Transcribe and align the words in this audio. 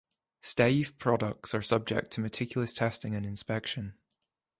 Steiff 0.41 0.97
products 0.97 1.53
are 1.53 1.61
subject 1.61 2.09
to 2.09 2.21
meticulous 2.21 2.73
testing 2.73 3.13
and 3.13 3.23
inspection. 3.23 3.93